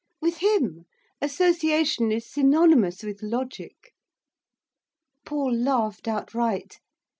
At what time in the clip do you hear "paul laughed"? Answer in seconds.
5.27-6.07